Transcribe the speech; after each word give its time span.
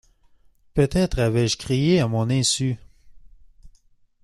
Peut-être 0.73 1.19
avais-je 1.19 1.57
crié 1.57 1.99
à 1.99 2.07
mon 2.07 2.27
insu? 2.31 2.75